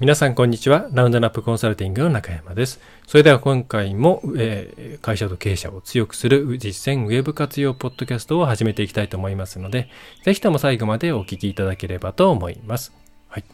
[0.00, 0.88] 皆さんこんにちは。
[0.92, 2.80] ラウンドナップコンサルティングの中山です。
[3.06, 9.90] それでは今回も、えー、会社と経営者を強くする実践ウェブ活用ポッドキャストを始めていきたいと思いますので、
[10.24, 12.94] ぜひとも最後までお聞きいただければと思います。
[13.28, 13.44] はい。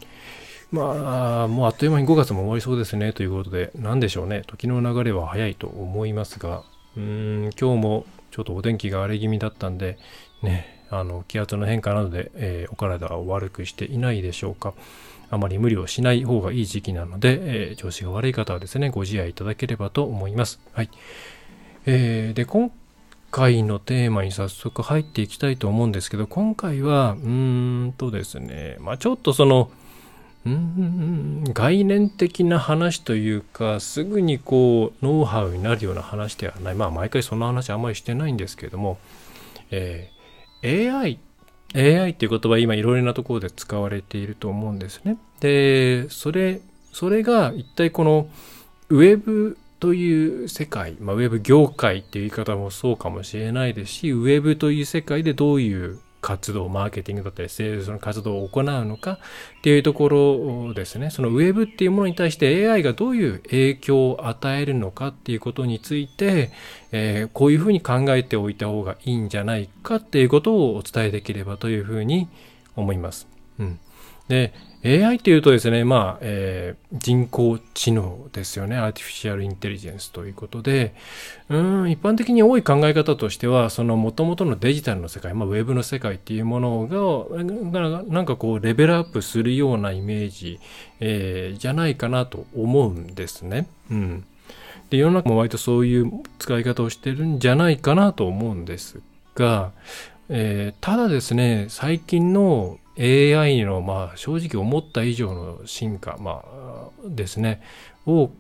[0.71, 4.45] まあ、もうあっという間に5月も終わりそうですねということで、何でしょうね。
[4.47, 6.63] 時の流れは早いと思いますが、
[6.97, 7.03] うー
[7.49, 9.99] ん、今日もちょっとお天気が荒れ気味だったんで、
[10.45, 14.75] ね、あの、気圧の変化などで、えー、お体を悪くしていないでしょうか。
[15.31, 20.61] あまり無理をしない方がいい時期なので、えー、調子が悪い方はですね、ご自愛いただければと思います。
[20.73, 20.91] はい。
[21.87, 22.71] えー、で、今
[23.31, 29.71] 回のテーマに早速入っていきたいと思うんですけど、今回は、うーんとですね、まあちょっとその、
[30.47, 38.99] うん概念的な話というかすぐにこうノウハウになるような話ではないまあ毎回その話あんまりしてないんですけれども、
[39.73, 41.19] えー、AI
[41.75, 45.19] AI っていう言葉今いろいろなところで使われていると思うんですね。
[45.41, 46.61] で、それ、
[46.93, 48.29] それが一体この
[48.89, 61.11] ウェブという世界、まあ、ウェブ業界っていう言い方もそうかもしれないですし、ウェブという世界でどういう活動、マーケティングだったり、セールスの活動を行うのかっていうところですね。
[61.11, 66.51] そのウェブっていうものに対して AI がどういう影響を与えるのかっていうことについて、
[66.91, 72.29] えー、こういうふうに考えておいた方がいいんじゃないかっていうことをお伝えできればというふうに
[72.75, 73.29] 思います。
[73.61, 73.79] うん。
[74.27, 74.53] で、
[74.87, 78.77] AI っていうとですね、まあ、えー、人工知能ですよね。
[78.77, 80.95] アーティフィシャルインテリジェンスということで、
[81.49, 90.61] うん、一般的に多い考え方としては、その元々のデジタルの世界、まあ、ウェブの世界っていうものが、なんかこう、レベルアップするようなイメージ、
[91.01, 93.67] えー、じゃないかなと思うんですね。
[93.91, 94.25] うん。
[94.91, 99.01] で、世の中も割とそういう使い方をしてるんじゃないかなと思うんです
[99.35, 99.73] が、
[100.29, 107.63] えー、ただですね、最近の AI の、まあ、正直思った以上の進化、まあ、ですね、
[108.07, 108.31] を、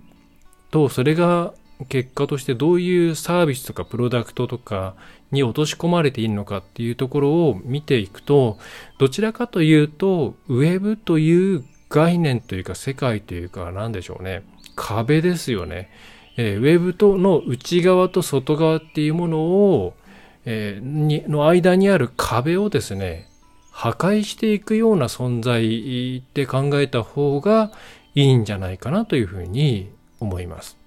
[0.70, 1.52] と、それが
[1.88, 4.94] 結果としてどういうサービスとかプロダクトとか
[5.30, 8.58] に落とし込まれているのかっていうところを見ていくと、
[8.98, 14.42] どちらかというと、ウェブという概念というか世界というか何でしょうね。
[14.74, 15.90] 壁ですよね。
[16.36, 19.94] えー、ウェブとの内側と外側っていうものを、
[20.44, 23.28] えー、にの間にある壁をですね、
[23.76, 27.70] 破壊していくような存在って考えた方が
[28.14, 30.78] いいんじゃないかなというふうに思います。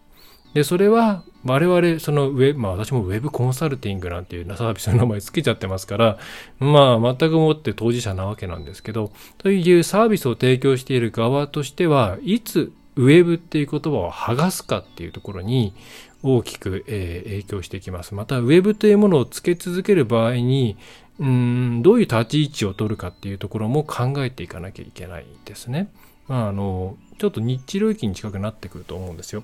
[0.55, 6.17] で、それは我々、そのウェブ、まあ私もウェブコンサルティングなんていうサービスの名前つけちゃってますから、
[6.57, 15.75] まあ全くもって当事者なわけなんですけど、というサービスを提供している側としては、いつウェブっていう言葉を剥がすかっていうところに
[16.23, 18.15] 大きく、影響してきます。
[18.15, 20.75] また、ウェブというものをつけ続ける場合に、
[21.19, 25.91] うんどういう立ち位置を取るかっていうところも考えていかなきゃいけないですね。
[26.27, 29.43] まあ、あの、ちょっと日地領域に近くなってくると思うんですよ。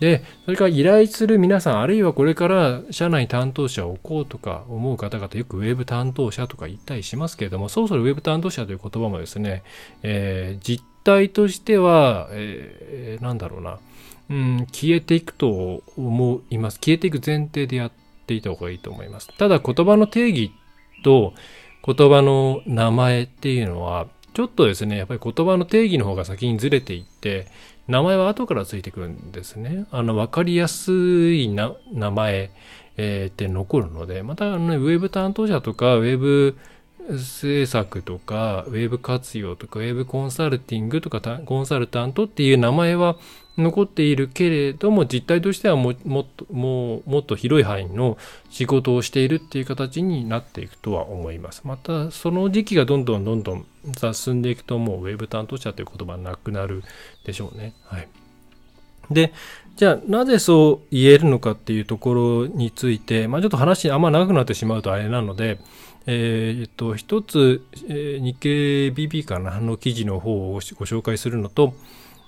[0.00, 9.62] で、それから依頼する皆さん、あるいはこれから社内担当者を置こうとか思う方々、よくウェブ担当者とか言ったりしますけれども、そろそろウェブ担当者という言葉もですね、
[10.02, 13.78] えー、実態としては、えー、なんだろうな、
[14.30, 16.80] うん、消えていくと思います。
[16.80, 17.92] 消えていく前提でやっ
[18.26, 19.28] ていた方がいいと思います。
[19.38, 20.52] ただ言葉の定義
[21.02, 21.34] と
[21.84, 27.46] 言葉の名前っていうのは、ちょっとですね、やっぱり言葉の定義の方が先にずれていって、
[27.88, 29.86] 名前は後からついてくるんですね。
[29.90, 32.50] あの、分かりやすいな名前、
[32.96, 36.56] えー、って残るので、また、ね、ウェブ担当者とか、ウェブ
[37.18, 43.16] 制作とか、ウェブ活用とか、ウェブコンサルティングとか、コンサルタントっていう名前は
[43.58, 45.94] 残っているけれども、実態としてはもっ
[46.36, 48.16] と、もう、もっと広い範囲の
[48.50, 51.62] 仕事をしているっていう形になっていくとは思います。
[51.64, 53.66] また、その時期がどんどんどんどん
[54.14, 56.82] 進んでいくと、もうウェブ担当者という言葉はなくなる
[57.24, 57.74] でしょうね。
[57.84, 58.08] はい。
[59.10, 59.32] で、
[59.76, 65.58] じゃあなぜそう言えるのかっていうところについて、まあちょっと話あんま長くなってしまうとあれなので、
[66.06, 71.74] えー、っと、一つ、えー、日経 BP かなの記事の方をご紹介するのと、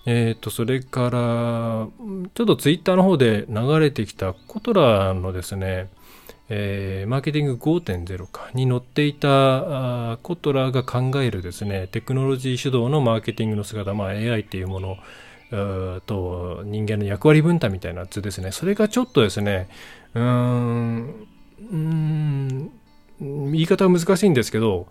[0.06, 1.88] え、っと、それから、
[2.34, 5.88] ちょっとツイッターの方で流れてきたコトラのですね、
[6.50, 14.98] えー、マーケティング5.0かに載っていたあコトラが考えるですね、テクノロジー主導のマーケティングの姿、まあ AI っていうもの
[16.06, 18.52] と人間の役割分担みたいな図ですね。
[18.52, 19.68] それがちょっとですね、
[20.14, 21.26] うーん、
[21.72, 22.70] うん
[23.20, 24.88] 言い方は難しいんですけど、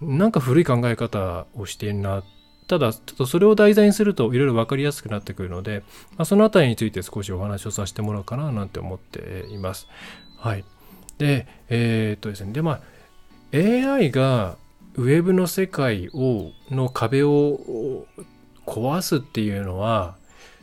[0.00, 2.22] なんか古い考え方をしているな。
[2.66, 5.82] ただ、ちょっとそれを題材にするといろいろ分かりやすくなってくるので、
[6.16, 9.88] まあ、そのあたりについて少しお話をさせてもらおうかななんて思っています。
[10.36, 10.64] はい。
[11.16, 12.80] で、えー、っとですね、で、まあ、
[13.56, 14.56] AI が
[14.94, 18.06] ウェブの世界を、の壁を
[18.66, 20.16] 壊すっていうのは、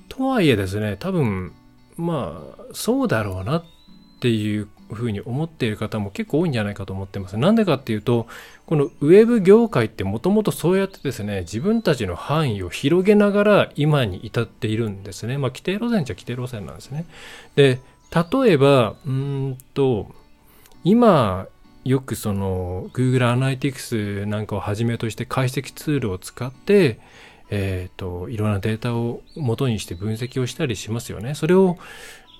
[0.09, 1.53] とはいえですね、多分、
[1.97, 3.65] まあ、そうだろうなっ
[4.19, 7.37] ていうふうに思っている方も結構多いんじゃないかと思ってます。
[7.37, 8.27] なんでかっていうと、
[8.65, 15.37] このウェブ業界ってもともとそうやってですね、自分たちの範囲を広げながら今に至っているんですね。
[15.37, 17.05] まあ、規定路線っちゃ規定路線なんですね。
[17.55, 17.79] で、
[18.13, 20.07] 例えば、うんと、
[20.83, 21.47] 今、
[21.83, 26.99] よくその Google Analytics なんかをはじめとして解析ツールを使って、
[27.49, 31.35] えっ、ー、と、いろんなデータを元にして分析をしたりしますよね。
[31.35, 31.77] それを、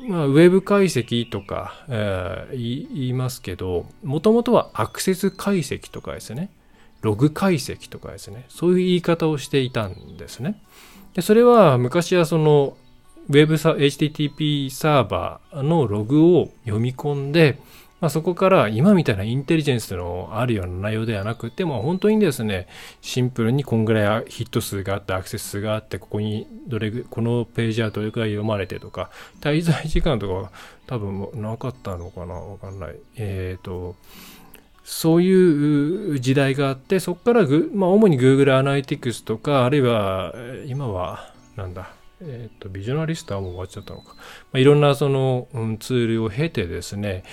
[0.02, 6.50] まあ、ウェブ解析とか、えー、言いますけど、もともとはアクセス解析とかですね、
[7.02, 10.62] ログ解析とかですね、そういう言い方をしていたんですね。
[11.14, 12.76] で、それは昔はその、
[13.30, 17.60] ウェブサ、HTTP サーバーのログを読み込んで、
[18.06, 22.68] まあ、そこから今みたいなインテリジェンスのあるような内容ではなくて、も本当にですね、
[23.02, 29.10] シンプルにこんぐらいヒット数があって、アクセス数があって、ここにどれぐ、このページはどれくらい読まれてとか、
[29.42, 30.52] 滞在時間とか
[30.86, 32.96] 多分なかったのかなわかんない。
[33.16, 33.96] えっ、ー、と、
[34.84, 40.36] そういう時代があって、そこからグ、まあ、主に Google Analytics とか、あるいは、
[40.68, 41.90] 今は、なんだ、
[42.22, 44.14] えっ、ー、と、ビジョナリストはもう終わっちゃったのか。
[44.14, 44.16] ま
[44.54, 47.24] あ、いろんなその、うん、ツールを経てですね、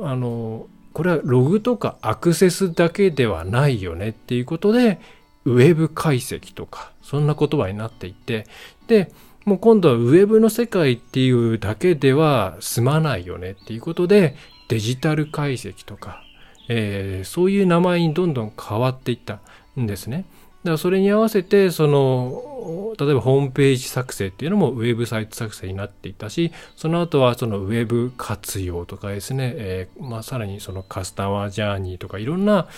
[0.00, 5.00] あの、これはログとかアクセスだけではないよねっていうことで、
[5.44, 8.46] ウェブ解析とか、そんな言葉になっていて、
[8.86, 9.10] で、
[9.44, 14.36] もう今度はウェブの世界っていうだけでは済まないよねっていうことで、
[14.68, 16.22] デジタル解析とか、
[16.68, 19.40] えー、そういう名前にどんどん変わっていった
[19.78, 20.24] んですね。
[20.64, 32.68] だからそれに合わせて、その、例えばホームページ作成っていうのもウェブサイト作成になっていたし、その後はそのウェブ活用とかですね、えー、まあさらにそのカスタマージャーニーとかいろんな、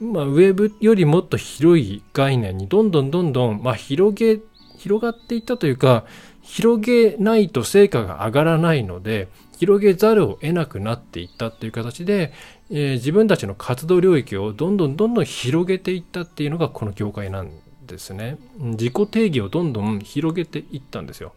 [0.00, 4.40] まあウェブよりもっと広い概念にどんどんどんどん、まあ広げ、
[4.78, 6.04] 広がっていったというか、
[6.40, 12.32] 広げないと成果が上がらないので、広げざるを得なくなっていったっていう形で、
[12.70, 17.50] えー、自分たちの活動領域をどんどんどんどん広げていったっていうのがこの業界なん
[17.86, 18.38] ですね。
[18.58, 21.32] 自己定義をどんどん広げていったんですよ。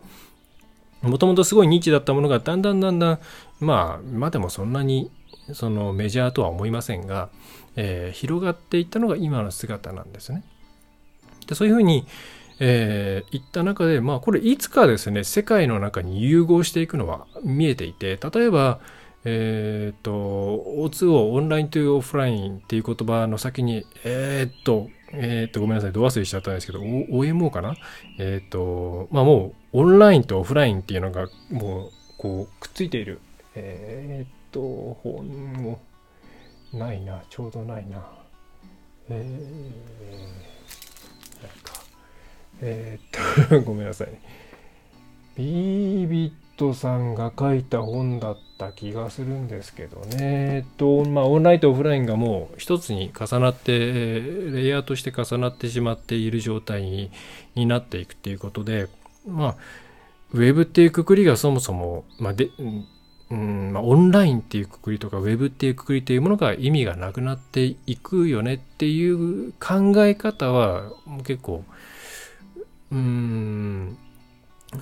[1.01, 3.19] もともとすごいニッチだったものがだんだんだんだん、
[3.59, 5.12] まあ、今でもそんなに
[5.53, 7.29] そのメジャーとは思いませんが、
[7.75, 10.44] えー、広がっていったのが今の姿なんですね。
[11.45, 12.07] でそういうふうに、
[12.59, 18.79] えー、いった中で、まあこれいつかですね、世界の中に融合していくのは見えていて、例えば、
[19.25, 27.75] えっ、と、O2O、オンラインとオフラインっていう言葉の先に、えっ、と、えっ、と、ごめんなさい、ど忘れしちゃったんですけど、OMO かな？
[28.19, 33.19] えっ、と、まあもう、オンラインとオフラインっていうのが、もう、こう、くっついている。
[33.55, 35.79] えっ、と、本も、
[36.73, 38.05] ないな、ちょうどないな。
[39.09, 41.73] えー、ないか。
[42.61, 44.09] えっと、 ごめんなさい。
[45.35, 50.18] ビービットさんが書いた本だった気がするんですけどね。
[50.19, 57.12] えっと、まあ、オンラインとオフラインがもう一つに重なって、レイヤーとして重なってしまっている状態に
[57.56, 58.88] になっていくっていうことで、
[59.27, 59.56] まあ、
[60.33, 62.50] ウェブっていうくくりがそもそも、まあ、で、
[63.30, 70.93] うんまあ、オンラインっていうくくりとかウェブっていうくくりというものが意味がなくなっていくよねっていう考え方は
[71.25, 71.63] 結構
[72.91, 73.98] うん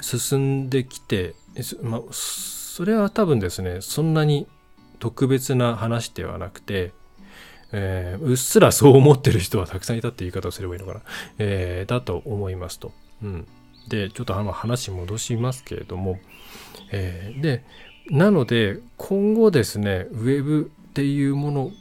[0.02, 1.34] 進んできて
[1.82, 4.48] ま、それは多分ですね、そんなに
[5.00, 6.94] 特別な話ではなくて、
[7.72, 11.02] えー、うっすらそう思ってる人はたくさんいたって言い方をすればいいのかな。
[11.40, 12.92] えー、だと思いますと。
[13.24, 13.48] うん。
[13.90, 16.20] で、ちょっとあの話戻しますけれども、
[16.92, 17.64] えー、で、
[18.10, 21.72] なので、今後ですね、ウェブっていうもの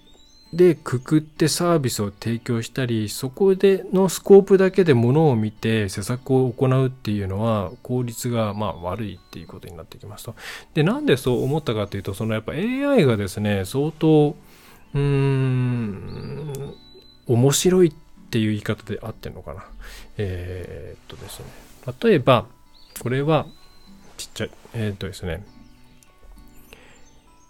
[0.56, 10.34] でくくってサービスを提供したりそこでのスコープだけでものを見て施策を行うっていうのは効率がまあ悪いっていうことになってきますと。
[10.74, 14.36] でなんでそう思ったかというとそのやっぱ AI がですね相当
[14.94, 16.74] うーん
[17.26, 17.92] 面白いっ
[18.30, 19.64] ていう言い方で合ってるのかな。
[20.18, 21.46] えー、っとですね
[22.02, 22.46] 例えば
[23.00, 23.46] これは
[24.16, 25.44] ちっちゃいえー、っとですね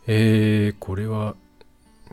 [0.07, 1.35] えー、これは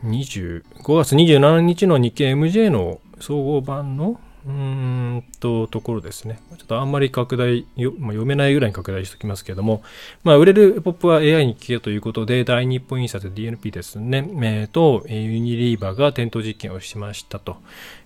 [0.04, 0.62] 25
[0.96, 6.40] 月27日の日経 MJ の総合版のうーんと、ところですね。
[6.58, 9.82] ちょっとあんまり拡大、よまあ、読めないぐらいに拡大しておきますけれども、
[10.24, 17.58] まあ、売れるポップは AI に聞けということで、大日本印刷 DNP ですね、えー、と、ユニリーバーが点灯実験をしましたと。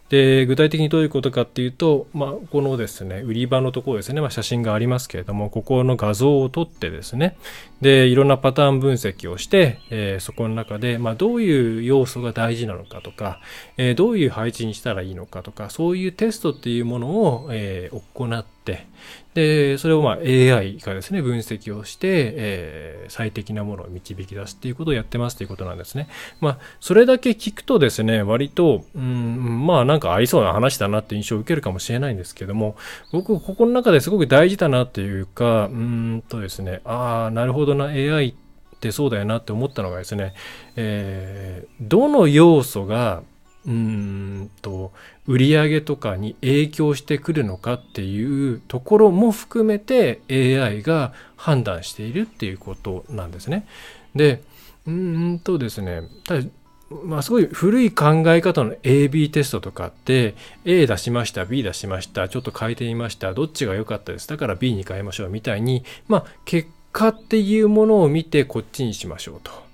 [0.09, 7.37] で、具体的にどういうことかっていうと、まあ、このですね、売り場のところですね、まあ、写真がありますけれども、ここの画像を撮ってですね、
[7.81, 13.41] で、いろんなパターン分析をして、えー、そこの中で、まあ、どういう要素が大事なのかとか、
[13.77, 18.87] えー、どういう配置にしたらいいのかとか、そういうテストっていうものを、えー、行って、
[19.35, 26.09] で、それをまあ AI がですね、分析をして、えー、最適なものを導き出すっていうことをやってますということなんですね。
[26.41, 32.77] まあ、それだけ聞くとですね、割と、うん、まあなんか合いそうな話だなって印象を受けるかもしれないんですけども、
[33.13, 38.35] 僕、ここの中ですごく大事だなっていうか、うんとですね、ああ、なるほどな、AI っ
[38.81, 40.35] てそうだよなって思ったのがですね、
[40.77, 43.23] えー、どの要素が、
[43.67, 44.93] うんと
[45.27, 53.67] 売上とかに影響してくるのかっていうところも含めて AI が判断しているっていうことなんですね。
[54.15, 54.43] で
[54.87, 56.47] うんとですねただ
[56.89, 69.66] まあ、すごい古い考え方の AB テストとかって A 出しました B 出しましたちょっと変えてみましたどっちが良かったですだから B に変えましょうみたいに、まあ、結果っていうものを見てこっちにしましょうと。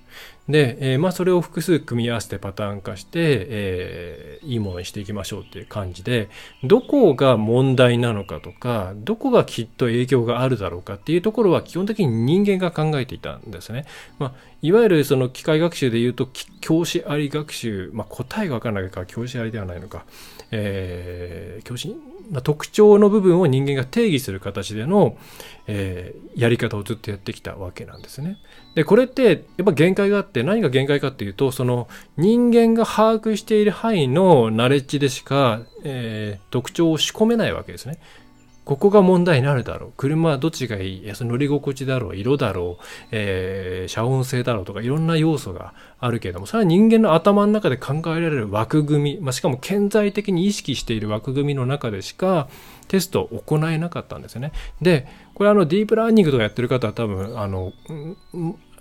[0.48, 3.10] で、えー、まあそれを複数組み合わせてパターン化して、
[3.48, 6.30] えー、いいものにしていきましょうっていう感じで、
[6.64, 13.86] どこが問題なのかとか、どこがきっと影響があるだろうかっていうところは基本的に人間が考えていたんですね。
[14.18, 14.32] まあ、
[14.62, 16.28] いわゆるその機械学習で言うと、
[16.60, 20.04] 教師あり学習、まあ答えがわからないから教師ありではないのか、
[20.50, 21.96] えー、教師、
[22.30, 25.16] まあ、特徴の部分を人間が定義する形での、
[25.66, 28.38] えー、やり方をずっとやってきたわけなんですね。
[28.74, 37.98] で、これってやっぱ限界があって何が限界かっていうと、その人間が把握している範囲のナレッジでしか、えー、特徴を仕込めないわけですね。
[38.64, 39.92] ここが問題になるだろう。
[39.96, 41.08] 車はどっちがいい？
[41.08, 42.16] いその乗り心地だろう。
[42.16, 42.84] 色だろう。
[43.10, 52.48] えー、遮音性だろうとかいろんな要素があるけれども、それは人間の頭の中で考えられる枠組み、まあ、しかも顕在的に意識している枠組みの中でしか
[52.86, 54.52] テストを行えなかったんですよね。
[54.80, 57.72] で、これあのディープラーニングとかやってる方は多分、あの、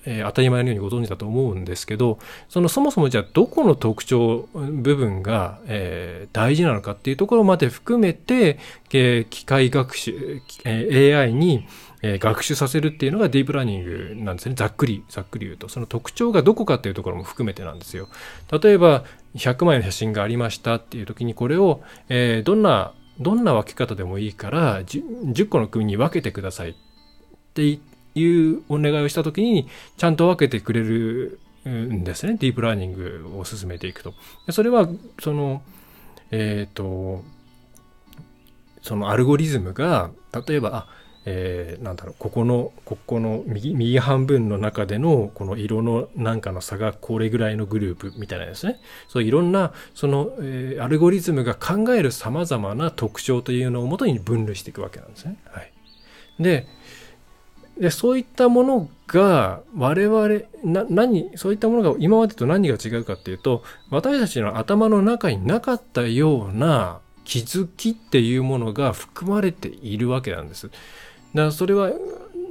[0.06, 8.60] えー、当たり前のようにご存知だと思うんですけどそのそもそもじゃあどこの特徴部分が、えー、大事なのかっていうところまで含めて、
[8.94, 11.68] えー、機械学習、え、AI に、
[12.02, 14.56] え、学習させるっていうのがディープラーニングなんですね。
[14.56, 15.70] ざっくりざっくり言うと。
[15.70, 18.10] その特徴がどこかっていうところも含めてなんですよ。
[18.52, 19.04] 例えば
[19.36, 26.74] 100枚の写真がありましたっていう時にこれを、えー、どんなどんな分け方でもいいから 10, 10個の組に分けてくださいっ
[27.54, 34.14] て言っていうお願いをした時にちゃんと分けてくれるんですねディープラーニングを進めていくと。
[34.50, 34.88] それは
[35.20, 35.62] その
[36.32, 37.24] えっ、ー、と
[38.82, 40.12] そのアルゴリズムが
[40.48, 55.38] 例えばあえー、なんだろうここのここの右右半分の中でのこの色のなんかの差がこれぐらいのグループみたいなですねそういろんなその、えー、アルゴリズムが考えるさまざまな特徴というのをもとに分類していくわけなんですね。
[55.52, 55.72] はい、
[56.40, 56.68] で
[57.82, 60.28] でそういったものが我々
[60.64, 70.68] な何そういったものが今までと何が違うかっていうと私たちの頭の中になかったような気づきっていうものが含まれているわけなんです。
[70.68, 70.80] だか
[71.34, 71.92] らそれは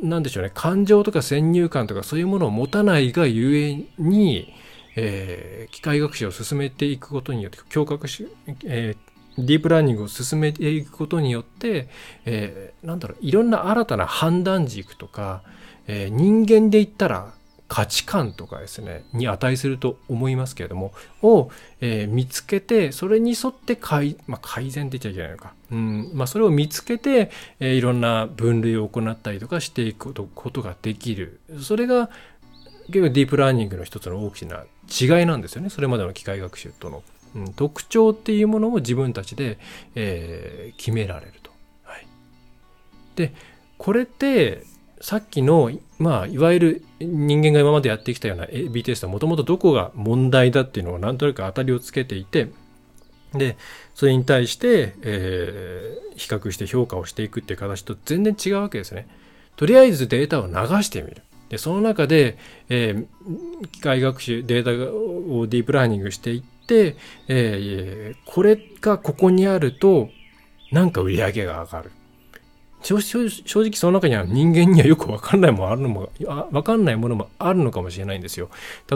[0.02, 4.52] 何でしょうね感情とか先入観とかそういうものを持たないがゆえに、
[4.96, 8.26] えー、機械学習を進めていくことによって胸郭し、
[8.64, 9.10] えー、
[9.47, 11.88] ディープラーニングを進めていくことによって、
[12.25, 15.42] えー、なんだろう、いろんな新たな判断軸とか、
[15.87, 17.32] えー、人間で言ったら
[17.70, 20.92] 価値観とかですね、に値すると思いますけれども、
[21.23, 25.54] を、えー、見つけて、それに沿って改,、まあ、改善って言っちゃいけないのか。
[25.70, 27.30] うん、まあ、それを見つけて、
[27.61, 31.38] えー、いろんな分類を行ったりとかしていくことことができる。
[31.61, 32.11] それが、
[32.88, 35.70] 結構ディープラーニングの一つの大きな違いなんですよね。
[35.70, 37.04] それまでの機械学習との。
[37.34, 39.58] うん、特徴っていうものを自分たちで、
[39.94, 41.50] えー、決められると。
[41.84, 42.06] はい、
[43.16, 43.32] で
[43.78, 44.64] これって
[45.00, 52.50] さっきの、まあ、いわゆる人間が今までやってきたような AB テストはもともとどこが問題だっていうのをなんとなく当たりをつけていて
[53.32, 53.56] で
[53.94, 59.08] それに対して、えー、比較して評価をしていくっていう形と全然違うわけですね。
[59.56, 61.22] とりあえずデータを流してみる。
[61.49, 66.60] でその中で、えー、機械学習データをディープラーニングしていって、
[67.28, 70.08] えー、これがここにあると、
[70.72, 71.90] なんか売り上げが上がる。
[72.82, 76.10] 正直その中には人間にはよくわかんないものあるのも、
[76.50, 78.48] わかんないものもあるのかもしれないんですよ。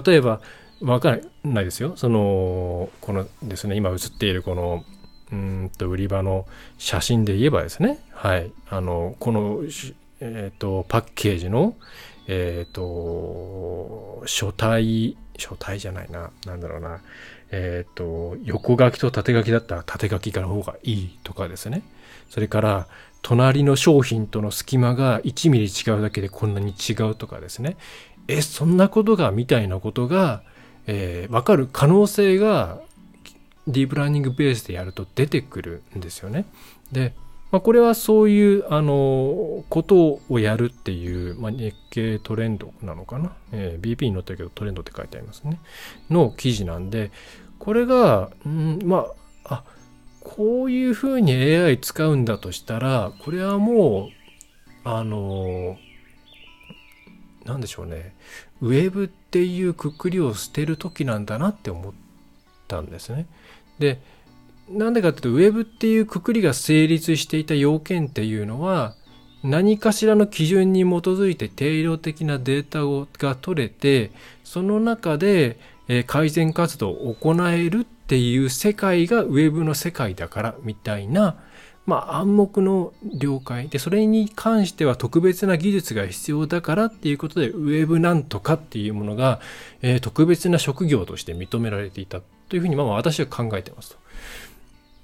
[0.04, 0.40] 例えば、
[0.80, 1.92] わかんないですよ。
[1.96, 4.84] その、このですね、今映っているこの、
[5.32, 6.46] うんと、売り場の
[6.78, 8.50] 写真で言えばですね、はい。
[8.70, 9.60] あの、この、
[10.20, 11.74] えっ、ー、と、パッケージの、
[12.26, 17.00] えっ、ー、と、書体、書体じゃないな、なんだろうな、
[17.56, 21.82] えっ、ー、と、横書きと縦書きだったら縦書きから方がいいとかですね。
[22.28, 22.88] それから、
[23.22, 27.76] 隣の商品との隙間が1ミリ違うだけでこんなに違うとかですね。
[28.26, 30.42] え、そんなことが、みたいなことが、
[30.88, 32.80] えー、わかる可能性が、
[33.68, 36.46] ディープラーニングベースでやると出てくるんですよね。
[36.90, 37.14] で、
[37.54, 45.60] まあ、これはそういうあのことをやるっていう、まあ、日経トレンドなのかな、えー、BP に載ってるけどトレンドって書いてありますね
[46.10, 47.12] の記事なんで
[47.58, 49.06] これが、うん、ま
[49.44, 49.64] ああ
[50.20, 54.10] こういうふうに AI 使うんだとしたらこれはも
[54.84, 55.76] うあの
[57.44, 58.14] なんでしょうね
[58.60, 61.92] ウェブっていうくくりを捨てる時なんだなって思っ
[62.68, 63.26] たんですね。
[63.78, 64.00] で
[64.68, 68.94] なんでかっていうとウェブっていうくくりが成立していた要件っていうのは
[69.42, 74.10] 何かしらの基準に基づいて定量的なデータが取れて
[74.42, 81.36] その中でえ改善活動を行えるっていう世界がウェブの世界だからみたいな
[81.86, 89.40] まあ、暗黙の了解でそれに関しては特別な技術が必要だからっていうことでウェブなんとかっていうものが、
[89.82, 94.03] えー、特別な職業として認められていたというふうにまあ私は考えてますと。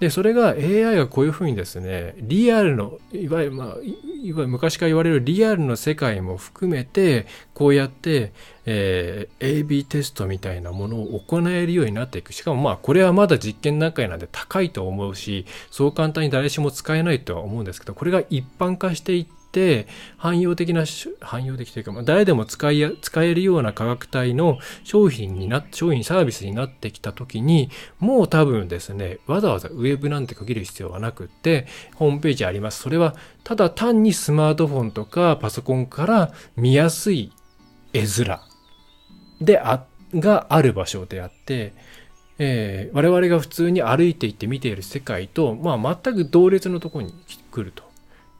[0.00, 3.75] で、それが AI がこういうふうにですね、リアルの、いわゆる、まあ、いわ
[4.23, 8.33] ゆる昔から言われるリアルの世界も含めて、こうやって、
[8.64, 12.33] えー、AB テストみたいなものを行えるようになっていく。
[12.33, 19.39] しかもまあ、これはまだ実験段階なんで高いと思うし、そう簡単に誰しも使えないとは思うんですけど、これが一般化していって、って
[20.19, 20.85] 汎用的な
[21.21, 33.14] 汎用的というか、ま、誰でも使い使えるような価格帯の商品にな商品サービスになってきた時にもう多分ですねわざわざウェブなんて区切る必要はなくってホームページありますそれは
[33.45, 37.33] ただ単にスマートフォンとかパソコンから見やすい
[37.92, 38.38] 絵面
[39.40, 41.73] であがある場所であって
[42.42, 47.12] えー、我々が普通に歩いていって見ている世界と、まあ、全く同列のとこに
[47.52, 47.89] 来ると。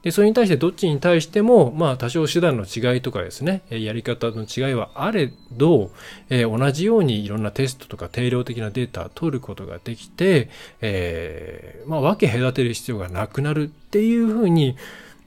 [0.03, 5.91] で、それに対してどっちに対しても、まあ多少手段の違いとかですね、やり方の違いはあれど、
[6.29, 10.49] えー、同じようにいろんなテストとか定量的なデータを取ることができて、
[10.81, 14.75] えー、まあ分け隔てる必要がなくなるっていうふうに、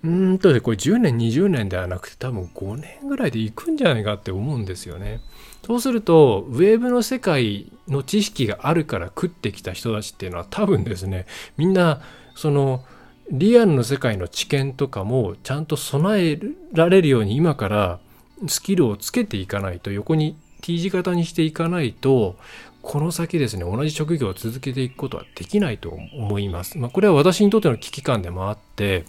[0.02, 5.20] うんとでこれ10年、20年ではなくて多分5年ぐらいでいくんじゃないかって思うんですよね。
[5.66, 11.24] そうすると、ウェーブの世界の知識があるから食ってきた人たちっていうのは多分ですね、
[11.56, 12.02] みんな、
[12.34, 12.84] その、
[13.30, 16.38] リアルの世界の知見とかもちゃんと備え
[16.72, 17.98] られるように今から
[18.46, 22.36] スキルをつけていかないと横に T 字型にしていかないと
[22.82, 26.78] この先ですね同じ職業を続けていくことはできないと思います。
[26.78, 29.04] まあ、これは私にとっての危機感でもあって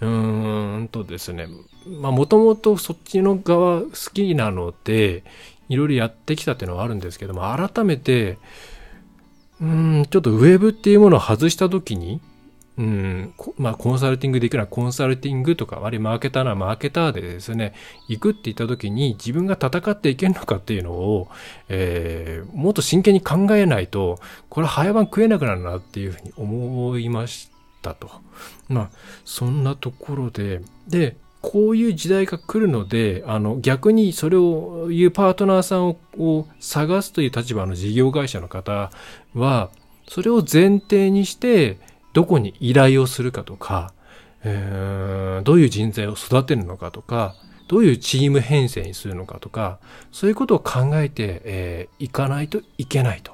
[0.00, 1.46] うーんとですね
[1.86, 5.22] まあもともとそっちの側好きなので
[5.68, 8.38] いろいろやってきたっていうのはあるんですけども改めて
[9.60, 12.20] うんちょっとウェブっていうものを外した時に
[12.80, 17.74] うん、まあ、コンサルティングできるのはコンサルティングとか、あるいはマーケターならマーケターでですね、
[18.08, 21.28] 行くって言った時に自分が戦っていけるのかっていうのを、
[21.68, 27.50] えー、もっと真剣に考えないと、これ早番食えなくなるなっていうふうに思いまし
[27.82, 28.10] たと。
[28.70, 28.90] まあ、
[29.26, 38.90] そんなところで、で、こういう時代が来るので、あの、逆にそれを言うパートナーさんをを探すという立場の事業会社の方
[39.34, 39.70] は、
[40.08, 41.78] それを前提にして、
[42.12, 43.92] どこに依頼をするかとか、
[44.42, 47.34] えー、どういう人材を育てるのかとか、
[47.68, 49.78] どういうチーム編成にするのかとか、
[50.10, 53.32] そういうことを考えてい、えー、かないといけないと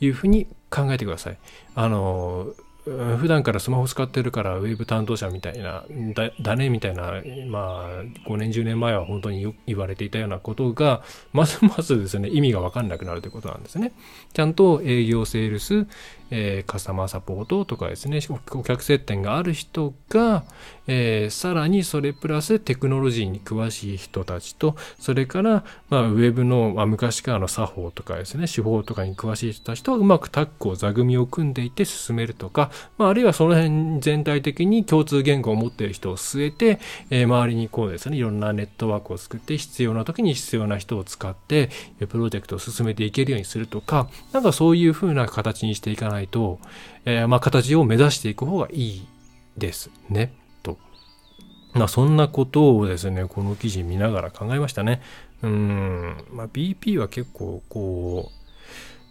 [0.00, 1.38] いうふうに考えてください。
[1.74, 2.48] あの、
[2.86, 13.92] 普段からスマホ使ってるからウェブ担当者みたいな、だだねみたいな、まあ、5年、10年前は本当に言われていたようなことが、ます ますですね、意味がわかんなくなるということなんですね。
[14.32, 15.86] ちゃんと営業、セールス、
[16.30, 20.44] えー、カスタマーサポートとかですね、顧客接点がある人が、
[20.86, 36.78] えー、さらにそれプラステクノロジーに詳しい人たちと、それから、まあ、ウェブの、まあ、昔からの作法とかですね、手法とかに詳しい人たちとうまくタッグを座組を組んでいて進めるとか、まあ、あるいはその辺全体的に共通言語を持っている人を据えて、
[37.10, 41.70] えー、周りにこうですね、いろんなネットワークを作って必要な時に必要な人を使って、
[42.08, 46.58] プロジェクトを進めていけるようにするとか、なんかそういうふうな形にしていかないと、
[47.04, 49.06] えー、まあ、形を目指していく方がいい
[49.56, 50.32] ですね。
[50.62, 50.78] と。
[51.74, 55.00] まあ、そんなことをですね、この記事見ながら考えましたね。
[55.42, 58.30] うん、まあ、BP は結構、こ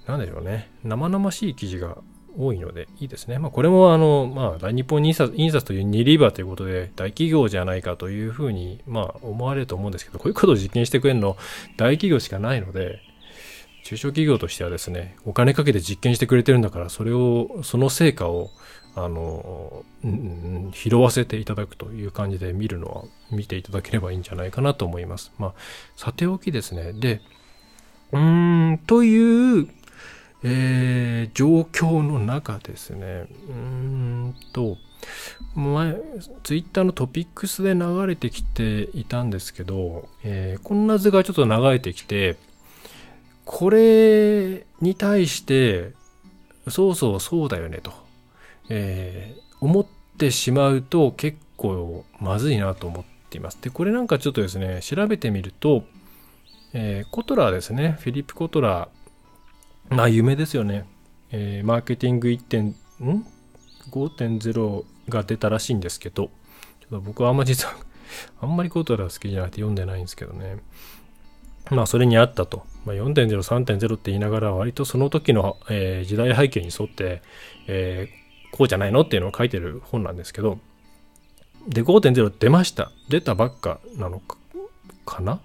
[0.07, 1.97] う、なんでしょうね、生々しい記事が
[2.37, 3.39] 多いのでいいですね。
[3.39, 11.37] まあ、これもあの、まあ、大日本印刷印刷という2リーバーということで大企業じゃないかというふうに、まあ、思われると思うんですけど、こういうことを実験してくれるの
[11.77, 12.99] 大企業しかないので、
[13.85, 18.49] 中小企業としてはですね、お金かけて実験してくれてるんだから、それを、その成果を、
[18.95, 25.31] あの、うん、拾わせていただくという感じで見るのは、見ていただければいいんじゃないかなと思います。
[25.37, 25.53] まあ、
[25.95, 26.93] さておきですね。
[26.93, 27.21] で、
[28.11, 29.67] うーん、という、
[30.47, 34.77] えー、状況の中ですね、うーんと、
[35.55, 35.95] 前、
[36.43, 42.37] ツイッターのトピックスで流れてきていたんですけど、えー、こんな図がちょっと流れてきて、
[43.43, 45.93] これに対して、
[46.67, 47.91] そうそうそうだよねと、
[48.69, 49.85] えー、思っ
[50.19, 53.57] てしまうと結構まずいなと思っています。
[53.61, 55.85] で、これなんかちょっとですね、調べてみると、
[56.73, 58.94] えー、コトラーですね、フィリップ・コトラー、
[59.89, 60.85] まあ有名ですよね。
[61.31, 62.75] えー、マーケティング1点、ん
[63.91, 66.25] ?5.0 が出たらしいんですけど、
[66.81, 67.75] ちょっと僕はあんま実は
[68.41, 70.57] あんまりコートラ好きじゃなくて読んでないんですけどね。
[71.71, 72.65] まあそれにあったと。
[72.85, 77.23] まあ、4.0、3.0って言いながら割とその時の、えー、時代背景に沿って、
[77.65, 80.59] えー、こうじゃないのっていうのを書いてる本なんですけど、
[81.67, 82.91] で、5.0出ました。
[83.09, 84.37] 出たばっかなのか
[85.03, 85.39] かな？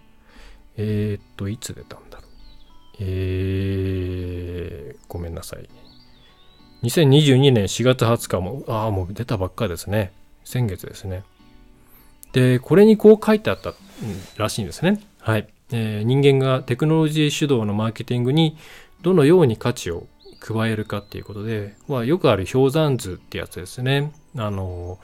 [0.76, 2.30] えー、っと、いつ出たんだろう？
[3.00, 4.09] えー、
[5.40, 5.68] ごめんなさい。
[6.82, 10.12] 2022年4月20日も、ああ、もう出たばっかですね。
[10.44, 11.24] 先月ですね。
[12.32, 13.74] で、これにこう書いてあった
[14.36, 15.00] らしいんですね。
[15.18, 15.48] はい。
[15.72, 18.56] えー、人間がテクノロジー主導のマーケティングに
[19.02, 20.06] どのように価値を
[20.40, 24.12] 加えるかっていうことで、まあ、よくある氷山図ってやつですね。
[24.36, 24.98] あの、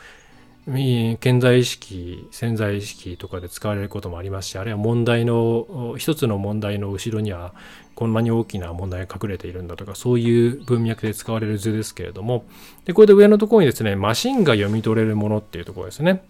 [1.21, 7.55] 健在意識、潜在意識とかで使われることもありますし、あるいは問題の、一つの問題の後ろには
[7.97, 12.45] こんなに大きな問題が隠れているんだとか、そういう文脈で使われる図ですけれども、
[12.85, 16.23] で、これで上のところにですね、マシンが読み取れるものっていうところですね。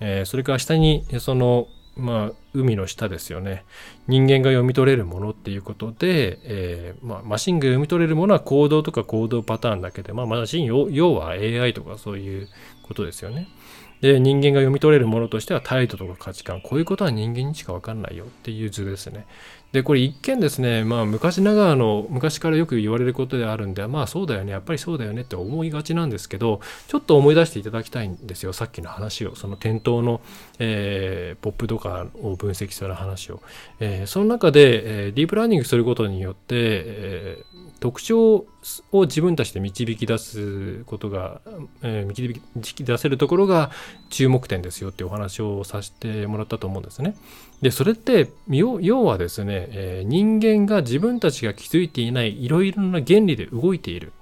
[0.00, 3.64] えー、それから下に、その、まあ、海の下ですよね。
[4.06, 12.48] 人間が読み取れるものっていうことで、えー、まあ、マシンが読み取れるものは行動とか行動パターンだけで、まあ、マシン要は AI とかそういう
[12.82, 13.48] ことですよね。
[14.04, 16.60] で、人間が読み取れるものとしては態度とか価値観。
[16.60, 19.24] こういうことは人間にしかわかんないよっていう図ですね。
[19.72, 29.34] で、これ一見ですね、まあ昔ながらの、昔からよく言われることであるんで、まあそうだよね、やっぱりそうだよねって思いがちなんですけど、ちょっと思い出していただきたいんですよ、さっきの話を。
[29.36, 30.20] その店頭の、
[30.58, 33.40] えー、ポップとかを分析する話を。
[33.80, 37.54] えー、その中で、えー、ディープラーニングすることによって、えー
[37.84, 38.46] 特徴
[38.92, 41.42] を自分たちで導き出すことが、
[41.82, 43.70] えー、導き出せるところが
[44.08, 47.14] 注目点ですよっていうお話をさせてもらったと思うんですね。
[47.60, 54.14] で、それって要はですね、えー、人間が自分たちが気づいていないいろいろな原理で動いている。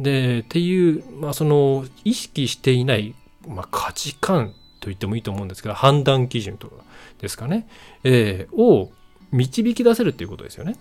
[0.00, 3.14] で、っていう、まあその意識していない、
[3.46, 4.48] まあ、価値観
[4.80, 6.82] と言ってもいいと思うんですけど、判断基準とか
[7.20, 7.68] ですかね、
[8.02, 8.90] えー、を
[9.30, 10.74] 導き出せるっていうことですよね。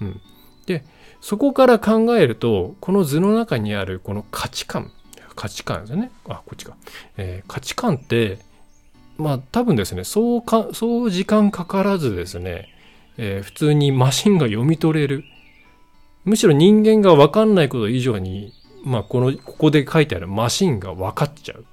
[0.00, 0.20] うん。
[0.66, 0.84] で、
[1.22, 4.90] そこから考えると、この図の中にあるこの価値観、
[5.36, 6.10] 価値観ですね。
[6.28, 6.76] あ、こっちか。
[7.16, 8.40] えー、価値観って、
[9.18, 12.68] まあ多分ですね、そうか、そう時間かからずですね、
[13.18, 15.22] えー、普通にマシンが読み取れる。
[16.24, 18.52] むしろ人間がわかんないこと以上に、
[18.84, 21.64] まあこの、ここで書いてあるマシンが分かっちゃう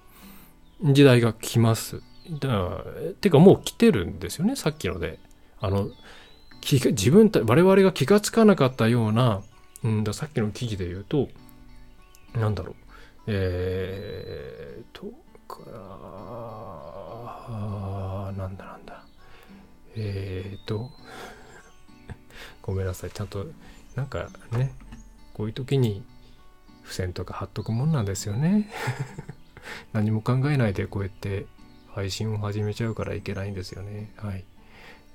[0.94, 2.04] 時代が来ます。
[2.40, 2.84] だ、
[3.20, 5.18] てかもう来てるんですよね、さっきので。
[5.60, 5.90] あの、
[6.62, 9.42] 自分た、我々が気がつかなかったような、
[9.84, 11.30] うんだ、さっきの記事で言うと、
[12.34, 12.76] なんだろう、
[13.28, 15.08] えーと、
[17.52, 19.04] あなんだなんだ、
[19.96, 20.92] えーと、
[22.62, 23.48] ごめんなさい、ちゃんと、
[23.96, 24.74] なんかね、
[25.34, 26.04] こういう時に
[26.84, 28.70] 付箋とか貼っとくもんなんですよね。
[29.94, 31.46] 何も考えないでこうやって
[31.88, 34.12] 配信を始めちゃうからいけないんですよね。
[34.18, 34.44] はい。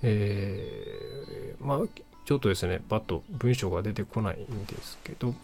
[0.02, 1.24] え、
[1.64, 1.79] まあ、
[2.24, 5.35] ちょっとですね、パッと文章が出てこないんですけど、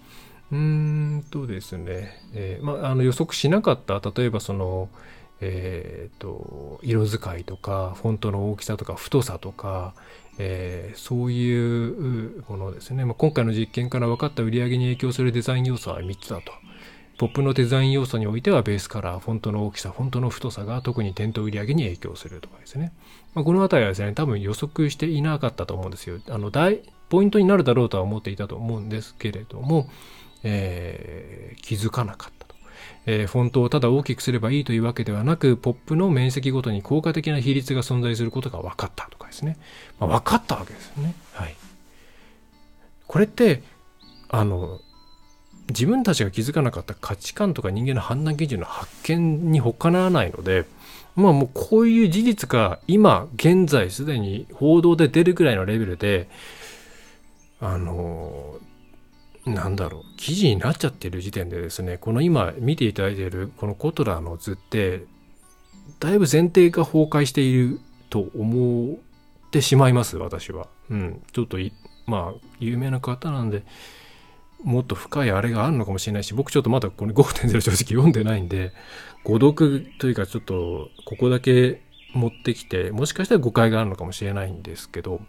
[0.52, 4.88] うーんとですね、えー、まあ、あの予測しなかった、例えばその、
[5.40, 9.94] えーと、色使いとかフォントの大きさとか太さとか、
[10.38, 16.52] えー、そういうものですね、まあ、今回の実験から分かった売り上げに影響するデザイン要素は3つだと。
[17.20, 22.94] ポップのデザイン要素においてはベースカラー、フォントの大きさ、フォントの太さが特に店頭売上に影響するとかですね。
[23.34, 26.18] まあ、このあたりはですね、多分予測していなかったと思うんですよ。
[26.30, 26.80] あの、大、
[27.10, 29.90] ポイントになるだろうとは思っていたと思うんですけれども、
[30.44, 32.54] えー、気づかなかったと。
[33.04, 39.58] えー、フォントをただ大きくすればいいというわけではなく、ポップの面積ごとに効果的な比率が存在することが分かったとかですね。
[39.98, 41.14] まあ、分かったわけですよね。
[41.34, 41.54] はい。
[43.06, 43.62] これって、
[44.30, 44.80] あの、
[45.70, 50.66] 自分たちが気づかなかった価値観とか人間の判断基準の発見に他ならないので、
[51.16, 56.28] まあもうこういう事実が今現在すでに報道で出るぐらいのレベルで、
[57.60, 58.58] あの、
[59.46, 65.04] なんだろう、記事になっちゃってる時点でですね、この今見ていただいているこのコトラの図って、
[65.98, 70.68] だいぶ前提が崩壊していると思ってしまいます、私は。
[70.90, 71.22] うん。
[71.32, 71.58] ちょっと
[72.06, 73.62] まあ、有名な方なんで、
[74.64, 78.72] もっと深いあれがあるのかもしれないし、僕ちょっとまだこれ5.0 正直読んでないんで、
[79.24, 81.80] 誤読というかちょっとここだけ
[82.12, 85.20] 持ってきて、もしかしたら誤解があるのかもしれないんですけど、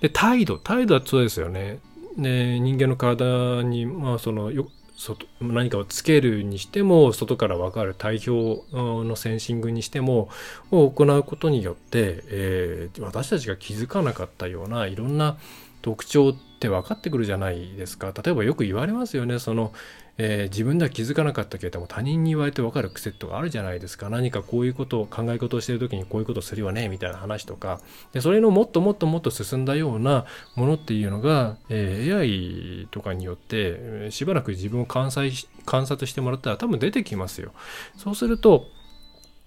[0.00, 0.58] で、態度。
[0.58, 1.80] 態度はそうですよね。
[2.16, 4.68] で、人間の体に、まあその、よ
[4.98, 10.28] 外何かをつけるにしても外から分かる体表のセンシングにしても
[10.72, 15.38] を行うことによって、えー、私たちが気づかなかったようないろんな
[15.82, 18.12] 特徴って分かってくるじゃないですか。
[18.12, 19.38] 例えばよく言われますよね。
[19.38, 19.72] その、
[20.20, 24.10] えー、自分では気づかなかったけれども他人に言われて分かる癖とかあるじゃないですか。
[24.10, 27.80] 何かこういうことを考え事をしてる時にこういうことするよねみたいな話とか。
[28.12, 35.30] でそれのもっともっともっと進んだようなものっていうのが、えー、AI とかによってしばらく自分を観察
[35.64, 37.52] 観察してもらったら多分出てきますよ。
[37.96, 38.66] そうすると、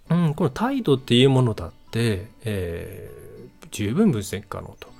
[0.10, 4.90] うん、この態度っていうものだって、えー、十分分析可能と。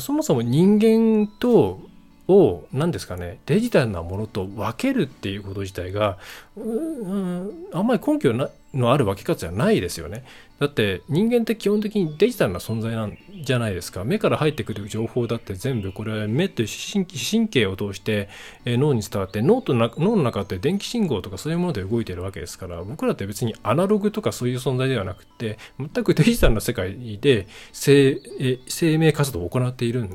[0.00, 1.80] そもそも人間と
[2.28, 6.16] を何ですかねデジタルなものと分けるっていうこと自体が
[6.56, 10.24] うんあんまり根拠のある分け方じゃないですよね。
[10.58, 14.04] だって人間って基本的にデジタルな存在なんじゃないですか。
[14.04, 16.68] 目から入ってくる情報だって全部これは目という
[17.30, 18.28] 神経を通して
[18.64, 28.18] 脳に伝わって脳と脳の中って電気信号とかそういうもので動いてるわけですから僕らって別にアナログとかそういう存在ではなくて全くデジタルな世界で生
[28.98, 30.08] 命活動を行っている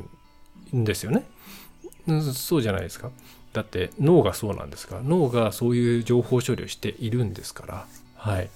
[0.74, 1.26] んですよね。
[2.34, 3.12] そうじゃないですか。
[3.54, 8.50] だって脳がそうなんですから脳がそういう情報処理をしているんですからはい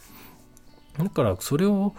[0.97, 1.95] だからそれを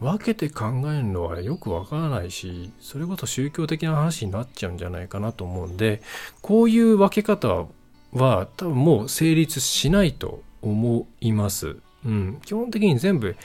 [0.00, 6.00] 分けて考えるのはよくわからないしそれこそ宗教的な話になっちゃうんじゃないかなと思うんで
[6.40, 7.66] こういう分け方
[8.14, 11.76] は多分もう成立しないと思います。
[12.06, 13.36] うん、基本的に全部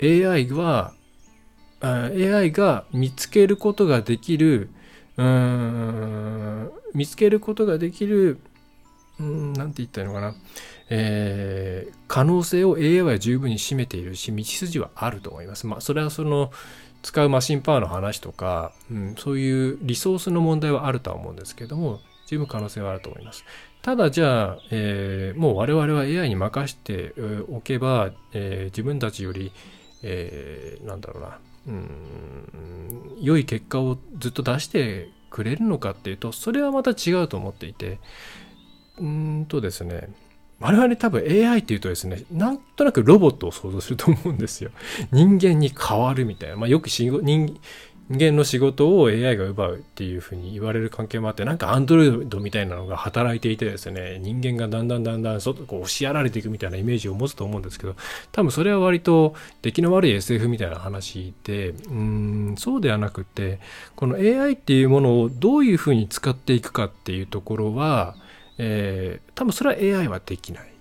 [0.00, 0.92] AI は
[1.80, 4.70] AI が見つけることができる
[6.94, 8.38] 見つけることができる
[9.20, 10.34] うんなんて言ったらいいのかな、
[10.88, 15.66] えー、可能性を AI は十分に占めているし道筋はあると思います。
[15.66, 16.50] まあそれはその
[17.02, 23.44] 使うマシンパワーの話とか、うん、そういうリソースの問題はあるとは思うんですけども十分可能性はあると思います。
[23.82, 27.12] ただじゃあ、えー、もう我々は AI に任して
[27.50, 29.52] おけば、えー、自分たちより、
[30.02, 38.00] えー、なんだろうなうん良い結果をずっと出してくれるのかっていうとそれはまた違うと思っていて
[38.98, 40.08] うんとですね
[40.62, 44.70] 我々多分 AI っていうとですね、なんとなくロボットを想像すると思うんですよ。
[45.10, 46.56] 人間に変わるみたいな。
[46.56, 47.10] まあよく人
[48.14, 57.96] 間の仕事を AI が奪うっていうふうに言われる関係もあって、なんかアンドロイドみたいなのが働いていてですね、人間がだんだんだんだん外こう押しやられていくみたいなイメージを持つと思うんですけど、
[58.32, 61.94] 多分それは割と出来の悪い SF みたいな話で、うー
[62.52, 63.60] ん、そうではなくて、
[63.94, 68.16] この AI っていうものをどういうふうに使っていくかっていうところは、
[68.58, 70.71] えー、多分それは AI はできない。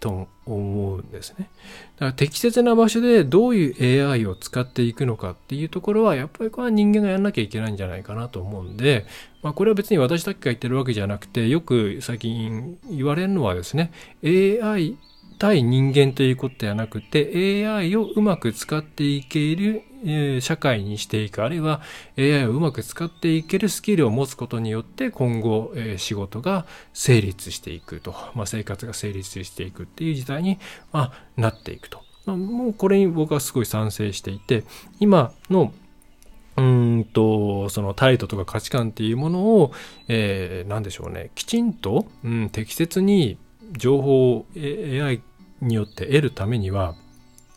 [0.00, 1.50] と思うんですね。
[1.96, 9.06] だから適切な場所でどういう AI を使っていくのかっていうところはやっぱりこれは人間がやんなきゃいけないんじゃないかなと思うんで、
[9.42, 13.92] まあ、これは別に私だけが言ってるわけじゃなくてよく最近言われるのはですね
[14.24, 14.96] AI
[15.40, 21.42] 対人間ということではなくて AI をうまく使っていける、え、社会にしていく。
[21.42, 21.80] あるいは
[22.18, 30.58] AI をうまく使っていけるスキルを持つことによって今後、え、仕事が成立していくと、まあ、生活が成立していくっていう時代に、
[30.92, 32.02] まあ、なっていくと。
[32.26, 32.36] ま。
[32.36, 34.64] もうこれに僕はすごい賛成していて
[34.98, 35.72] 今の
[36.56, 39.72] うんとその態度とか価値観っていうものを、
[40.08, 41.30] えー、何でしょうね。
[41.34, 43.38] きちんと、うん、適切に
[43.72, 45.22] 情報を AI
[45.60, 46.94] によって得るためには、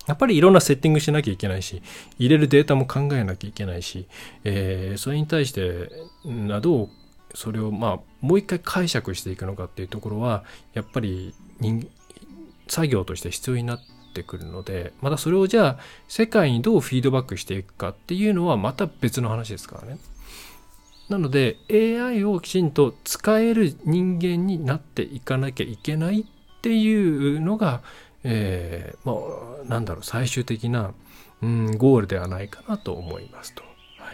[0.08, 1.82] やっぱりいろんなセッティングしなきゃいけないし、
[2.18, 4.08] 入れるデータも考えなきゃいけないし、
[4.44, 5.90] えー、それに対して、
[6.26, 6.90] などう
[7.34, 11.88] それをまあもう一回解釈していくのかっていうところは、やっぱり人
[12.68, 13.80] 作業として必要になっ
[14.14, 19.98] てくるので、またそれをじゃあ世界にどうフィードバックしていくかっていうのはまた別の話ですからね。
[21.10, 26.26] なので AI をきちんと使える人間になっていかなきゃいけない
[26.64, 27.82] ていうのが、
[28.24, 29.18] えー、ま
[29.64, 30.94] あ、なんだろう、最終的な、
[31.42, 33.64] うん、ゴールではないかなと思いますと。
[33.98, 34.14] は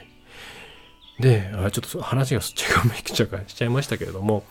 [1.19, 4.43] い、で、あちょっと話がそっちがめきちゃかしちゃいましたけれども、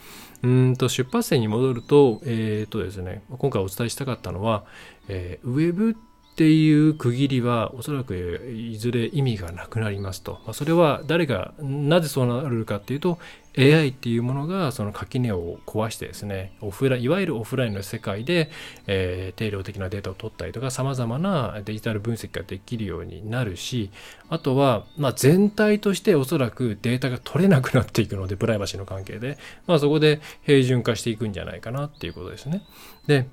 [0.43, 4.65] うんと出発点に戻ると、えっ、ー、とですね、今回お伝えしたかったのは、
[5.09, 5.95] えー、ウェブっ
[6.39, 8.15] っていう区切りはおそらく
[8.55, 13.19] いずれ意味がなくなりますと、まあ、それは誰がなぜそうなるかっていうと
[13.59, 18.53] AI っていうものがその垣根を壊してですねオフラいわゆるオフラインの世界で、
[18.87, 23.91] えー、定量的なデータを取ったりとかさまざまなデジタル分析ができるようになるし
[24.29, 32.63] あとは、まあ、全体としておそらくデータが取れなくなっていくのでプライバシーの関係で、まあ、そこで平準化していくんじゃないかなっていうことですね。
[33.09, 33.27] で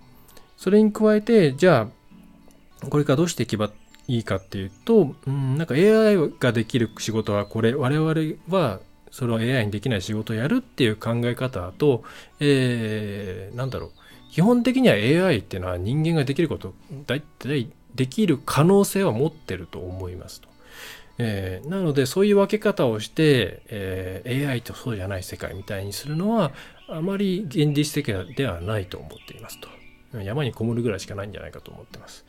[0.58, 2.05] それに加えてじゃあ
[2.90, 3.72] これからどうしていけば
[4.08, 8.14] いいかっていうと、うん、なんか AI ができる仕事はこれ我々
[8.50, 8.80] は
[9.12, 12.04] それを AI にできない仕事をやるっていう考え方と、
[12.40, 13.92] えー、なんだろう。
[14.32, 16.74] 基本的には AI っていうのは人間ができること、
[17.08, 20.50] だいたいできる可能性は持ってると思いますと。
[21.18, 26.52] えー、なのでそういう分け方をして、えー、AI とそうじゃない世界みたいにするのは
[26.90, 29.70] あまり現実的ではないと思っていますと。
[30.24, 32.26] 山にこもるぐらいしかないんじゃないかと思ってます。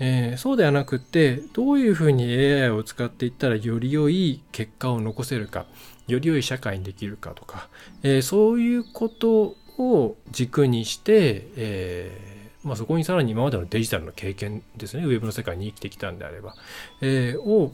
[0.00, 5.66] えー、そうではなくてどういうふうに AI を使っていったらより良い結果を残せるか
[6.08, 7.68] より良い社会にできるかとか、
[8.02, 16.54] えー、そういうことを軸にして、えー、まあ、そこにさらに今までのデジタルの経験ですねウェブの世界に生きてきたんであれば、
[17.00, 17.72] えー、を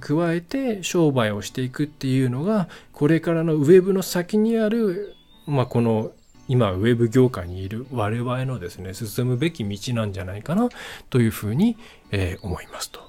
[0.00, 5.14] 加えて商売をしていくっていうのがこれからのウェブの先にある、
[5.46, 6.12] まあ、この
[6.48, 10.68] 今ウェブ業界にいる我々のですね進むべき道なんじゃないかな
[11.10, 11.76] というふうに、
[12.10, 13.00] えー、思いますと、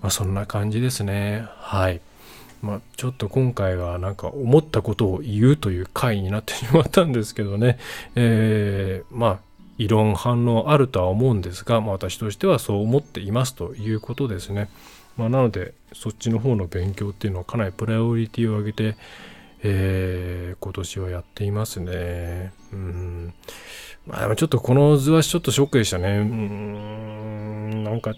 [0.00, 2.00] まあ、そんな感じですねはい。
[2.62, 7.78] まあ、ちょっと今回はなんか思ったことを言うという回になってしまったんですけどね、
[8.14, 9.38] えー、まあ
[9.78, 14.70] 異論反応あるとは思うんですが、まあ、私としてはそう思っていますということですね。
[15.16, 18.96] まあ、なのでそっちの方の勉強っていうのはかなりプライオリティを上げて、
[19.68, 22.52] えー、今年はやっていますね。
[22.72, 23.34] うん。
[24.06, 26.18] まあでもちょっとこの図はちょっとショックでしたね。
[26.18, 28.14] うん、なんか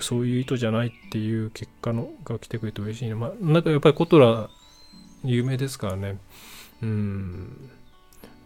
[0.00, 3.14] そういう意図じゃないっていう結果のが来てくれて嬉しいね。
[3.14, 4.50] まあ、なんかやっぱりコトラ
[5.22, 6.18] 有名ですからね。
[6.82, 7.70] うん。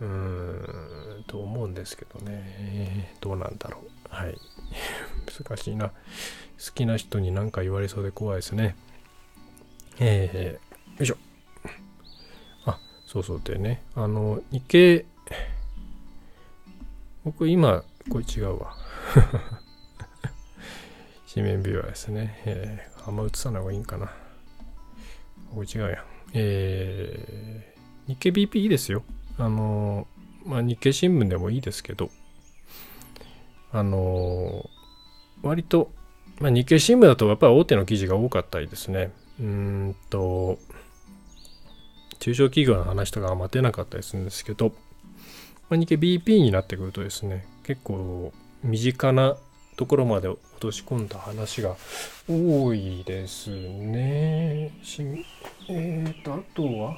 [0.00, 3.16] うん、と思うんですけどね。
[3.22, 4.14] どうなんだろう。
[4.14, 4.36] はい。
[5.48, 5.88] 難しいな。
[5.88, 5.94] 好
[6.74, 8.76] きな人に何か言われそうで怖いですね。
[9.98, 11.16] えー、よいしょ。
[13.14, 13.80] そうそうでね。
[13.94, 15.06] あの、日経、
[17.24, 18.74] 僕今、これ違うわ。
[21.32, 22.42] 紙面ビューアーですね。
[22.44, 24.12] えー、あんま映さない方がいいんかな。
[25.54, 26.04] これ違うやん。
[26.32, 29.04] えー、日経 BP いいですよ。
[29.38, 30.08] あの、
[30.44, 32.10] まあ、日経新聞でもいいですけど、
[33.70, 34.68] あの、
[35.40, 35.92] 割と、
[36.40, 39.12] まあ、日経新聞だとやっぱり大手の記事が多かったりですね。
[39.38, 40.58] うんと、
[42.18, 44.68] 中小企業の話とかは待てなかったりするんですけど、
[45.68, 49.36] まあ、日経 BP になってくるとですね、結構身近な
[49.76, 51.76] ところまで落とし込んだ話が
[52.28, 54.70] 多いですね。
[54.82, 55.02] し
[55.68, 56.96] えーと、あとは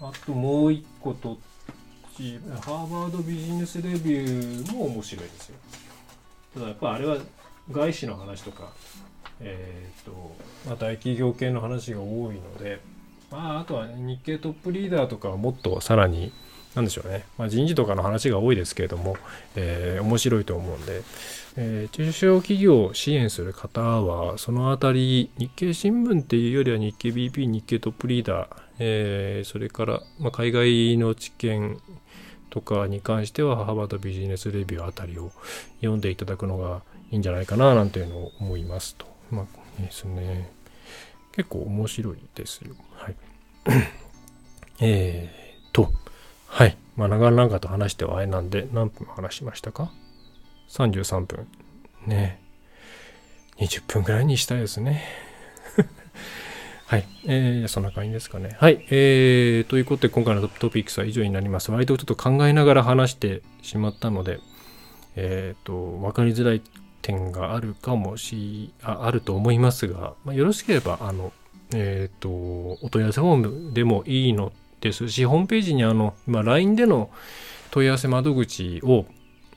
[0.00, 1.38] あともう一個と
[2.18, 5.56] ハーバードビジネスレビューも面白いですよ。
[6.54, 7.18] ただやっぱあれは
[7.70, 8.72] 外資の話とか、
[9.40, 10.12] えっ、と、
[10.66, 12.80] まあ、大企業系の話が多いので、
[13.30, 16.32] まあ、あとは日経トップリーダーとかはもっとさらに
[16.74, 19.16] なんでしょうね、まあ、人事とかの話が多いですけれども、
[19.56, 21.02] えー、面白いと思うんで、
[21.56, 31.80] えー、中小企業を支援する方は、そのあたり、日経新聞っていうよりは日経 BP、日経トップリーダー、えー、それから、まあ、海外の知見
[32.50, 35.32] とかに関しては、ハーバードビジネスレビューあたりを
[35.80, 39.17] 読んでいただくのがいいんじゃないかな、なんていうのを思いますと。
[39.30, 40.50] まあ、ですね。
[41.32, 42.74] 結構面白いですよ。
[42.94, 43.16] はい。
[44.80, 45.92] えーと、
[46.46, 46.76] はい。
[46.96, 49.92] まあ、長々と話してはあれなんで、何分話しましたか
[50.68, 51.46] ?33 分。
[52.06, 52.40] ね
[53.58, 55.04] 20分ぐらいにしたいですね。
[56.86, 57.04] はい。
[57.26, 58.56] えー、そんな感じですかね。
[58.58, 58.86] はい。
[58.90, 61.70] えー、ということで、今回のトピックスは以上になります。
[61.70, 64.40] 割とちょっと考えながら話してしまったので、
[65.16, 66.62] えっ、ー、と、わかりづらい
[67.02, 71.32] 点があるかもし、ああると思いますが、まあ、よろしければ、あの、
[71.74, 73.36] えっ、ー、と、お問い合わせフォー
[73.68, 77.10] ムでもいいのですし、ホームページにあの、今 LINE での
[77.70, 79.06] 問い合わせ窓口を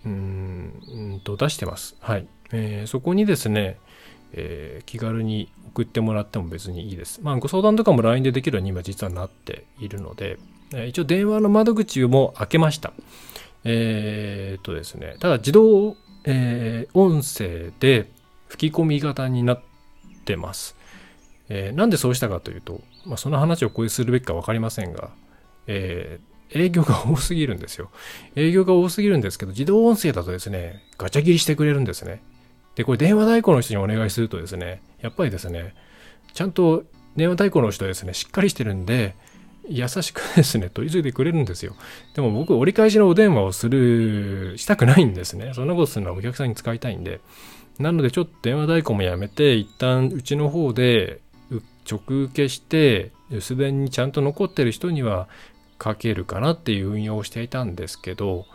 [0.06, 1.96] うんと出してます。
[2.00, 2.28] はい。
[2.52, 3.78] えー、そこにですね、
[4.34, 7.22] えー、気軽に送ってもらっても別にいいです。
[7.22, 10.38] まあ、ご相談とかも LINE でできるように今実はなっているので、
[10.74, 12.94] えー、一応電話の窓口も開けました。
[13.64, 15.96] えー、っとですね、ただ自動、
[16.26, 18.10] えー、音声で
[18.48, 19.62] 吹き込み型になっ
[20.26, 20.76] てます。
[21.50, 25.10] えー、なんでそうしたかというと、まあ、その話をここでするべきか分かりませんが、
[25.68, 26.20] え
[26.54, 27.90] 営業が多すぎるんですよ。
[28.36, 32.22] 営業が多すぎるんですけど、自動音声だとですね、ガチャ切りしてくれるんですね。
[32.76, 35.74] で、これ電話代行の人にお願いするとですね、やっぱりですね、
[36.34, 36.84] ちゃんと
[37.16, 39.16] 電話代行の人ですね、しっかりしてるんで、
[39.68, 41.76] 優しくですね、取り付いてくれるんですよ。
[42.16, 45.54] でも僕、折り返しのお電話をする、したくないんですね。
[45.54, 47.22] そんなことするのはお客さんに使いたいんで。
[47.80, 51.22] なので、ちょっと電話代行もやめて、一旦うちの方で
[51.90, 55.28] 直受けして、留守電にちゃんと残ってる人には
[55.78, 58.46] かけるかなっていう運用をしていたんですけど、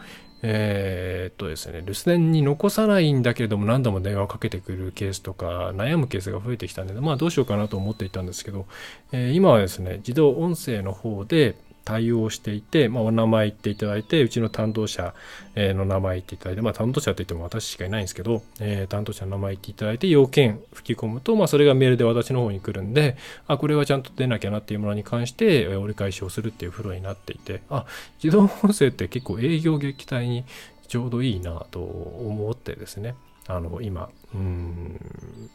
[0.43, 8.67] えー、っとですね、留守電に残さないんだけれども何度も電話をかけてくるケースとか悩むケースが増えてきたんで、まあどうしようかなと思っていたんですけど、
[9.13, 11.57] えー、今はですね、自動音声の方で、
[11.87, 15.15] 対応していて、まあ、お名前言っていただいて、うちの担当者
[15.55, 23.17] の名前言っていただいて、まあ、担当者って言っても私しかいないんですけど、えー、担当者の名前言っていただいて、要件吹き込むと、まあ、それがメールで私の方に来るんで、
[23.47, 27.87] あ、これはちゃんと出なきゃなっていうものに関して、折り返しをするっていうフローになっていて、あ、
[28.21, 30.45] 自動音声って結構営業撃退に
[30.89, 33.15] ちょうどいいなと思ってですね、
[33.47, 35.01] あの、今、うん、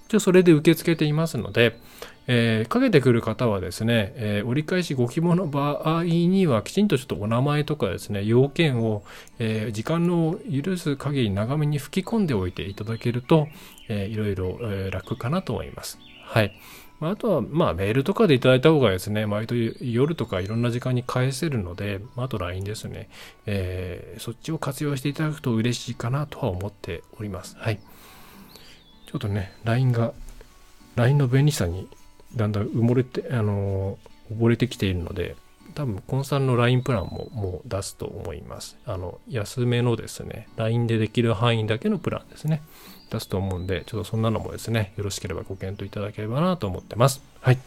[0.08, 1.78] じゃそれで受け付けていますので、
[2.34, 9.04] えー、かけてくる方はですね、えー、折り返しご希望の場合にはきちんとちょっとお名前とかですね、要件を、
[9.38, 13.50] えー、時間の許す限り長めに吹き込んでおいていただけると、
[13.90, 16.00] えー、いろいろ、えー、楽かなと思います。
[16.24, 16.58] はい。
[17.02, 23.10] あ、とは、まあ、メールとかでいただいた方がですね、毎度夜とかいろんな時間に返せるので、あ、あと LINE ですね、
[23.46, 27.58] えー、そっちを活用していただくと嬉しいかなとは思っております。
[27.58, 27.80] はい。
[29.08, 30.14] ちょっとね、LINE が、
[30.96, 31.90] LINE の便利さに
[32.36, 33.98] だんだん埋もれて、あの
[34.32, 35.36] 溺れてきているので、
[35.74, 38.78] 多分、コンサルの LINE プランももう出すと思います。
[38.86, 42.62] あの、安めのですね、LINE でできる範囲だけのプランですね。
[43.12, 47.22] 出すと思うんで、ちょっとそんなのもですね、よろしければご検討いただければなと思ってます。
[47.42, 47.58] はい。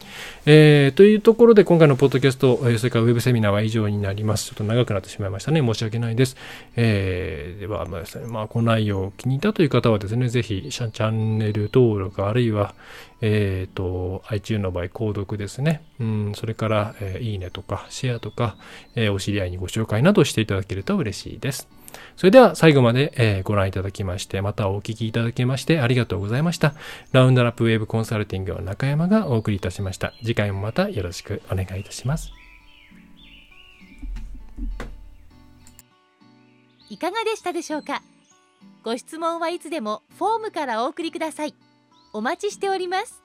[0.45, 4.47] えー、というところで今回のポッドキャスト、それからウェブセミナーは以上になります。
[4.47, 5.61] ちょっと長くなってしまいましたね。
[5.61, 6.35] 申し訳ないです。
[6.75, 12.73] えー、では、まあですね、まあ、この内容気に入ったという方はですね、ぜひ、チャンネル登録、あるいは、
[13.21, 15.83] えっ、ー、と、iTune の場合、購読ですね。
[15.99, 18.55] うん、それから、えー、いいねとか、シェアとか、
[18.95, 21.67] えー、お知り合いにご紹介などしていただけると嬉しいです。
[22.15, 26.73] それでは最後まで、えー、ご覧いただきまして、またお聞きいただきましてありがとうございました。
[27.11, 30.13] ラウンドラップウェブコンサルティングの中山がお送りいたしました。
[30.19, 32.31] 次回もまたよろしくお願いいたします。
[36.89, 38.01] いかがでしたでしょうか？
[38.83, 41.55] ご質問はいつでもフォームからお送りください。
[42.13, 43.24] お待ちしております。